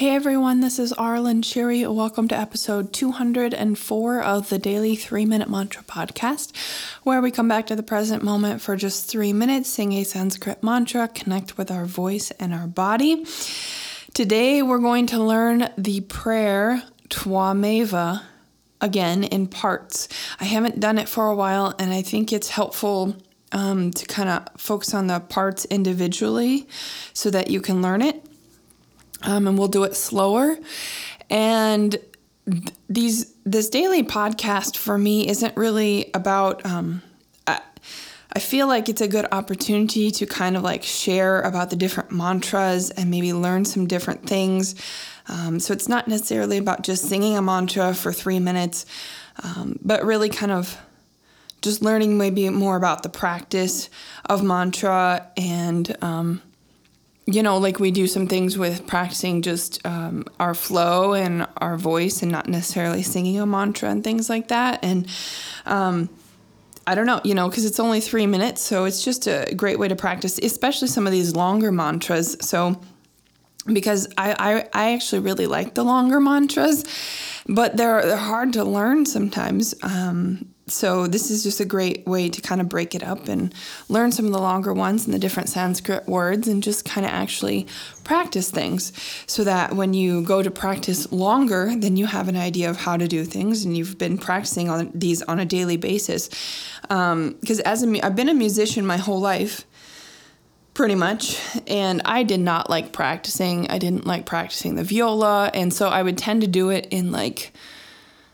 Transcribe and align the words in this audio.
Hey 0.00 0.14
everyone, 0.14 0.60
this 0.60 0.78
is 0.78 0.94
Arlen 0.94 1.42
Sherry. 1.42 1.86
Welcome 1.86 2.26
to 2.28 2.34
episode 2.34 2.90
204 2.94 4.22
of 4.22 4.48
the 4.48 4.58
Daily 4.58 4.96
3 4.96 5.26
Minute 5.26 5.50
Mantra 5.50 5.82
Podcast, 5.82 6.56
where 7.02 7.20
we 7.20 7.30
come 7.30 7.48
back 7.48 7.66
to 7.66 7.76
the 7.76 7.82
present 7.82 8.22
moment 8.22 8.62
for 8.62 8.76
just 8.76 9.10
three 9.10 9.34
minutes, 9.34 9.68
sing 9.68 9.92
a 9.92 10.04
Sanskrit 10.04 10.62
mantra, 10.62 11.06
connect 11.06 11.58
with 11.58 11.70
our 11.70 11.84
voice 11.84 12.30
and 12.40 12.54
our 12.54 12.66
body. 12.66 13.26
Today 14.14 14.62
we're 14.62 14.78
going 14.78 15.04
to 15.08 15.22
learn 15.22 15.68
the 15.76 16.00
prayer 16.00 16.82
Twameva 17.10 18.22
again 18.80 19.24
in 19.24 19.48
parts. 19.48 20.08
I 20.40 20.46
haven't 20.46 20.80
done 20.80 20.96
it 20.96 21.10
for 21.10 21.26
a 21.26 21.36
while, 21.36 21.74
and 21.78 21.92
I 21.92 22.00
think 22.00 22.32
it's 22.32 22.48
helpful 22.48 23.16
um, 23.52 23.90
to 23.90 24.06
kind 24.06 24.30
of 24.30 24.48
focus 24.58 24.94
on 24.94 25.08
the 25.08 25.20
parts 25.20 25.66
individually 25.66 26.66
so 27.12 27.28
that 27.28 27.50
you 27.50 27.60
can 27.60 27.82
learn 27.82 28.00
it 28.00 28.24
um, 29.22 29.46
and 29.46 29.58
we'll 29.58 29.68
do 29.68 29.84
it 29.84 29.96
slower. 29.96 30.56
And 31.28 31.96
these 32.88 33.32
this 33.44 33.68
daily 33.68 34.02
podcast 34.02 34.76
for 34.76 34.98
me 34.98 35.28
isn't 35.28 35.56
really 35.56 36.10
about. 36.14 36.64
Um, 36.64 37.02
I, 38.32 38.38
feel 38.38 38.68
like 38.68 38.88
it's 38.88 39.00
a 39.00 39.08
good 39.08 39.26
opportunity 39.32 40.12
to 40.12 40.24
kind 40.24 40.56
of 40.56 40.62
like 40.62 40.84
share 40.84 41.40
about 41.40 41.70
the 41.70 41.76
different 41.76 42.12
mantras 42.12 42.90
and 42.90 43.10
maybe 43.10 43.32
learn 43.32 43.64
some 43.64 43.88
different 43.88 44.24
things. 44.24 44.76
Um, 45.28 45.58
so 45.58 45.72
it's 45.72 45.88
not 45.88 46.06
necessarily 46.06 46.56
about 46.56 46.82
just 46.82 47.08
singing 47.08 47.36
a 47.36 47.42
mantra 47.42 47.92
for 47.92 48.12
three 48.12 48.38
minutes, 48.38 48.86
um, 49.42 49.80
but 49.82 50.04
really 50.04 50.28
kind 50.28 50.52
of 50.52 50.78
just 51.60 51.82
learning 51.82 52.18
maybe 52.18 52.48
more 52.50 52.76
about 52.76 53.02
the 53.02 53.08
practice 53.08 53.90
of 54.26 54.42
mantra 54.42 55.26
and 55.36 55.96
um, 56.02 56.42
you 57.26 57.42
know, 57.42 57.58
like 57.58 57.78
we 57.78 57.90
do 57.90 58.06
some 58.06 58.26
things 58.26 58.58
with 58.58 58.86
practicing 58.86 59.42
just 59.42 59.84
um, 59.86 60.24
our 60.38 60.54
flow 60.54 61.14
and 61.14 61.46
our 61.58 61.76
voice 61.76 62.22
and 62.22 62.32
not 62.32 62.48
necessarily 62.48 63.02
singing 63.02 63.38
a 63.38 63.46
mantra 63.46 63.90
and 63.90 64.02
things 64.02 64.28
like 64.28 64.48
that. 64.48 64.80
And 64.82 65.06
um, 65.66 66.08
I 66.86 66.94
don't 66.94 67.06
know, 67.06 67.20
you 67.22 67.34
know, 67.34 67.48
because 67.48 67.64
it's 67.64 67.78
only 67.78 68.00
three 68.00 68.26
minutes. 68.26 68.62
So 68.62 68.84
it's 68.84 69.04
just 69.04 69.26
a 69.26 69.52
great 69.54 69.78
way 69.78 69.88
to 69.88 69.96
practice, 69.96 70.38
especially 70.42 70.88
some 70.88 71.06
of 71.06 71.12
these 71.12 71.36
longer 71.36 71.70
mantras. 71.70 72.36
So, 72.40 72.80
because 73.66 74.08
I, 74.16 74.32
I, 74.32 74.68
I 74.72 74.92
actually 74.94 75.20
really 75.20 75.46
like 75.46 75.74
the 75.74 75.84
longer 75.84 76.18
mantras, 76.18 76.84
but 77.46 77.76
they're, 77.76 78.04
they're 78.04 78.16
hard 78.16 78.54
to 78.54 78.64
learn 78.64 79.04
sometimes. 79.04 79.74
Um, 79.82 80.49
so 80.70 81.06
this 81.06 81.30
is 81.30 81.42
just 81.42 81.60
a 81.60 81.64
great 81.64 82.06
way 82.06 82.28
to 82.28 82.40
kind 82.40 82.60
of 82.60 82.68
break 82.68 82.94
it 82.94 83.02
up 83.02 83.28
and 83.28 83.54
learn 83.88 84.12
some 84.12 84.26
of 84.26 84.32
the 84.32 84.38
longer 84.38 84.72
ones 84.72 85.04
and 85.04 85.14
the 85.14 85.18
different 85.18 85.48
Sanskrit 85.48 86.06
words 86.06 86.48
and 86.48 86.62
just 86.62 86.84
kind 86.84 87.06
of 87.06 87.12
actually 87.12 87.66
practice 88.04 88.50
things 88.50 88.92
so 89.26 89.44
that 89.44 89.74
when 89.74 89.94
you 89.94 90.22
go 90.22 90.42
to 90.42 90.50
practice 90.50 91.10
longer, 91.12 91.72
then 91.76 91.96
you 91.96 92.06
have 92.06 92.28
an 92.28 92.36
idea 92.36 92.70
of 92.70 92.76
how 92.76 92.96
to 92.96 93.08
do 93.08 93.24
things 93.24 93.64
and 93.64 93.76
you've 93.76 93.98
been 93.98 94.18
practicing 94.18 94.68
on 94.68 94.90
these 94.94 95.22
on 95.22 95.38
a 95.38 95.44
daily 95.44 95.76
basis. 95.76 96.28
Because 96.82 96.90
um, 96.90 97.36
as 97.64 97.82
a, 97.82 98.04
I've 98.04 98.16
been 98.16 98.28
a 98.28 98.34
musician 98.34 98.86
my 98.86 98.96
whole 98.96 99.20
life, 99.20 99.64
pretty 100.74 100.94
much. 100.94 101.38
And 101.66 102.00
I 102.04 102.22
did 102.22 102.40
not 102.40 102.70
like 102.70 102.92
practicing. 102.92 103.70
I 103.70 103.78
didn't 103.78 104.06
like 104.06 104.24
practicing 104.24 104.76
the 104.76 104.84
viola. 104.84 105.50
And 105.52 105.74
so 105.74 105.88
I 105.88 106.02
would 106.02 106.16
tend 106.16 106.40
to 106.42 106.46
do 106.46 106.70
it 106.70 106.86
in 106.90 107.12
like 107.12 107.52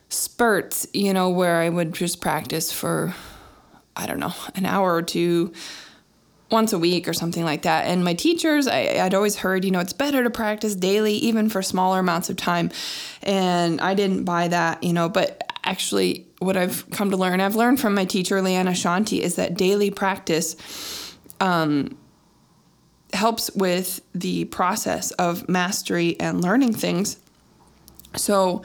spurts, 0.08 0.86
you 0.92 1.12
know, 1.12 1.30
where 1.30 1.56
I 1.56 1.68
would 1.68 1.94
just 1.94 2.20
practice 2.20 2.72
for, 2.72 3.14
I 3.94 4.06
don't 4.06 4.20
know, 4.20 4.34
an 4.54 4.66
hour 4.66 4.94
or 4.94 5.02
two 5.02 5.52
once 6.50 6.72
a 6.72 6.78
week 6.78 7.08
or 7.08 7.12
something 7.12 7.44
like 7.44 7.62
that. 7.62 7.86
And 7.86 8.04
my 8.04 8.14
teachers, 8.14 8.68
I, 8.68 9.02
would 9.02 9.14
always 9.14 9.36
heard, 9.36 9.64
you 9.64 9.70
know, 9.70 9.80
it's 9.80 9.92
better 9.92 10.22
to 10.22 10.30
practice 10.30 10.74
daily, 10.74 11.14
even 11.14 11.48
for 11.48 11.60
smaller 11.60 11.98
amounts 11.98 12.30
of 12.30 12.36
time. 12.36 12.70
And 13.22 13.80
I 13.80 13.94
didn't 13.94 14.24
buy 14.24 14.48
that, 14.48 14.84
you 14.84 14.92
know, 14.92 15.08
but 15.08 15.42
actually, 15.64 16.26
what 16.38 16.56
I've 16.56 16.88
come 16.90 17.10
to 17.10 17.16
learn, 17.16 17.40
I've 17.40 17.56
learned 17.56 17.80
from 17.80 17.94
my 17.94 18.04
teacher, 18.04 18.40
Leanna 18.40 18.70
Shanti, 18.70 19.20
is 19.20 19.36
that 19.36 19.54
daily 19.54 19.90
practice 19.90 20.54
um, 21.40 21.96
helps 23.12 23.50
with 23.54 24.00
the 24.14 24.44
process 24.44 25.10
of 25.12 25.48
mastery 25.48 26.16
and 26.20 26.42
learning 26.42 26.74
things. 26.74 27.18
So, 28.14 28.62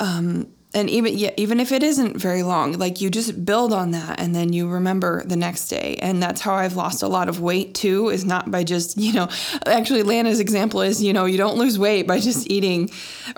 um, 0.00 0.48
and 0.74 0.90
even 0.90 1.16
yeah, 1.16 1.30
even 1.36 1.60
if 1.60 1.72
it 1.72 1.82
isn't 1.82 2.16
very 2.16 2.42
long, 2.42 2.72
like 2.72 3.00
you 3.00 3.08
just 3.08 3.44
build 3.44 3.72
on 3.72 3.92
that 3.92 4.18
and 4.20 4.34
then 4.34 4.52
you 4.52 4.68
remember 4.68 5.22
the 5.24 5.36
next 5.36 5.68
day. 5.68 5.96
And 6.00 6.22
that's 6.22 6.40
how 6.40 6.54
I've 6.54 6.74
lost 6.74 7.02
a 7.02 7.08
lot 7.08 7.28
of 7.28 7.40
weight 7.40 7.74
too, 7.74 8.08
is 8.08 8.24
not 8.24 8.50
by 8.50 8.64
just, 8.64 8.98
you 8.98 9.12
know, 9.12 9.28
actually 9.66 10.02
Lana's 10.02 10.40
example 10.40 10.80
is, 10.80 11.02
you 11.02 11.12
know, 11.12 11.24
you 11.26 11.38
don't 11.38 11.56
lose 11.56 11.78
weight 11.78 12.06
by 12.06 12.18
just 12.18 12.50
eating 12.50 12.90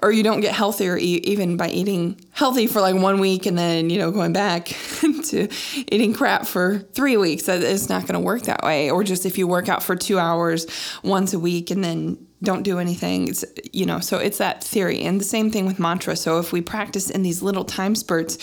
or 0.02 0.10
you 0.10 0.22
don't 0.22 0.40
get 0.40 0.54
healthier 0.54 0.96
e- 0.96 1.20
even 1.24 1.56
by 1.56 1.68
eating 1.68 2.18
healthy 2.30 2.66
for 2.66 2.80
like 2.80 2.96
one 2.96 3.20
week 3.20 3.46
and 3.46 3.58
then, 3.58 3.90
you 3.90 3.98
know, 3.98 4.10
going 4.10 4.32
back 4.32 4.66
to 5.24 5.48
eating 5.92 6.14
crap 6.14 6.46
for 6.46 6.78
three 6.94 7.16
weeks. 7.16 7.48
It's 7.48 7.88
not 7.88 8.02
going 8.02 8.14
to 8.14 8.20
work 8.20 8.42
that 8.42 8.62
way. 8.62 8.90
Or 8.90 9.04
just 9.04 9.26
if 9.26 9.36
you 9.36 9.46
work 9.46 9.68
out 9.68 9.82
for 9.82 9.94
two 9.94 10.18
hours 10.18 10.66
once 11.02 11.34
a 11.34 11.38
week 11.38 11.70
and 11.70 11.84
then 11.84 12.26
don't 12.46 12.62
do 12.62 12.78
anything. 12.78 13.28
It's, 13.28 13.44
you 13.72 13.84
know, 13.84 14.00
so 14.00 14.16
it's 14.16 14.38
that 14.38 14.64
theory. 14.64 15.00
And 15.02 15.20
the 15.20 15.24
same 15.36 15.50
thing 15.50 15.66
with 15.66 15.78
mantra. 15.78 16.16
So 16.16 16.38
if 16.38 16.52
we 16.52 16.60
practice 16.62 17.10
in 17.10 17.22
these 17.22 17.42
little 17.42 17.64
time 17.64 17.94
spurts, 17.94 18.38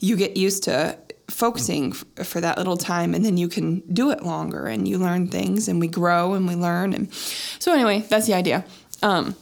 you 0.00 0.16
get 0.16 0.36
used 0.36 0.64
to 0.64 0.98
focusing 1.28 1.92
f- 1.92 2.26
for 2.26 2.40
that 2.40 2.58
little 2.58 2.76
time 2.76 3.14
and 3.14 3.24
then 3.24 3.36
you 3.36 3.48
can 3.48 3.80
do 3.92 4.10
it 4.10 4.22
longer 4.22 4.66
and 4.66 4.88
you 4.88 4.98
learn 4.98 5.28
things 5.28 5.68
and 5.68 5.80
we 5.80 5.88
grow 5.88 6.34
and 6.34 6.48
we 6.48 6.54
learn. 6.54 6.92
And 6.92 7.12
so, 7.58 7.72
anyway, 7.72 8.00
that's 8.08 8.26
the 8.26 8.34
idea. 8.34 8.64
Um, 9.02 9.36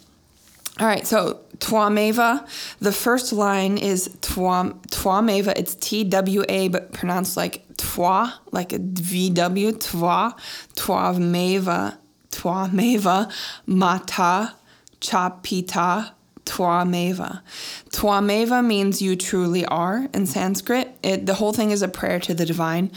all 0.78 0.86
right, 0.86 1.06
so 1.06 1.40
Twameva. 1.58 2.46
The 2.78 2.92
first 2.92 3.32
line 3.32 3.76
is 3.76 4.08
Twam 4.22 4.80
Twameva. 4.88 5.52
It's 5.56 5.74
T 5.74 6.04
W 6.04 6.42
A, 6.48 6.68
but 6.68 6.92
pronounced 6.92 7.36
like 7.36 7.64
Twa, 7.76 8.40
like 8.50 8.72
a 8.72 8.78
V 8.78 9.30
W. 9.30 9.72
Twa. 9.72 10.34
Twameva 10.76 11.98
Twameva 12.30 13.32
Mata 13.66 14.54
Chapita 15.00 16.12
Twameva. 16.44 17.42
Twameva 17.90 18.64
means 18.64 19.00
you 19.00 19.14
truly 19.14 19.64
are 19.66 20.08
in 20.12 20.26
Sanskrit. 20.26 20.88
It, 21.02 21.26
the 21.26 21.34
whole 21.34 21.52
thing 21.52 21.70
is 21.70 21.82
a 21.82 21.88
prayer 21.88 22.18
to 22.20 22.34
the 22.34 22.44
divine. 22.44 22.90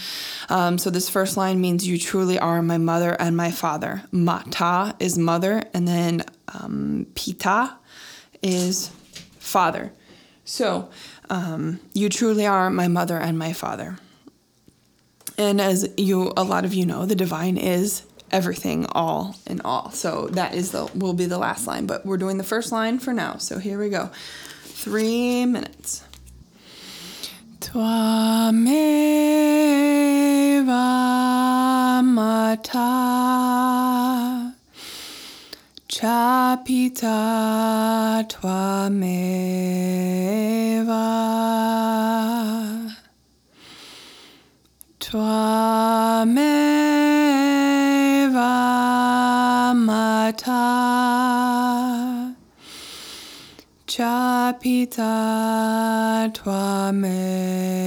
Um, 0.50 0.78
so 0.78 0.90
this 0.90 1.08
first 1.08 1.38
line 1.38 1.62
means 1.62 1.86
you 1.86 2.00
truly 2.00 2.40
are 2.40 2.62
my 2.62 2.78
mother 2.78 3.16
and 3.20 3.38
my 3.38 3.52
father. 3.52 4.04
Mata 4.12 4.96
is 5.00 5.18
mother, 5.18 5.64
and 5.74 5.88
then 5.88 6.24
um, 6.48 7.06
Pita 7.16 7.78
is 8.42 8.90
father. 9.40 9.92
So 10.46 10.90
um, 11.30 11.80
you 11.94 12.10
truly 12.10 12.48
are 12.48 12.70
my 12.70 12.88
mother 12.88 13.18
and 13.18 13.38
my 13.38 13.54
father. 13.54 13.98
And 15.38 15.62
as 15.62 15.90
you, 15.98 16.34
a 16.36 16.44
lot 16.44 16.66
of 16.66 16.74
you 16.74 16.86
know, 16.86 17.06
the 17.06 17.16
divine 17.16 17.58
is 17.58 18.04
everything 18.34 18.86
all 18.92 19.38
in 19.48 19.62
all. 19.62 19.92
So 19.92 20.28
that 20.32 20.54
is 20.56 20.72
the 20.72 20.88
will 20.96 21.14
be 21.14 21.26
the 21.28 21.38
last 21.38 21.68
line, 21.68 21.86
but 21.86 22.06
we're 22.06 22.18
doing 22.18 22.38
the 22.38 22.44
first 22.44 22.74
line 22.74 23.00
for 23.00 23.14
now. 23.14 23.38
So 23.38 23.60
here 23.60 23.80
we 23.80 23.88
go. 23.90 24.10
3 24.64 25.46
minutes. 25.46 26.04
Twameva 27.62 28.04
mata 32.04 32.90
chapita 35.88 37.14
twameva 38.28 39.54
twameva 45.00 46.93
mata 50.24 50.64
chapita 53.86 55.14
twameva 56.38 57.84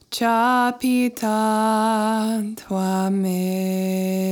cha 0.09 0.71
pita 0.79 2.45
tvameva 2.55 4.32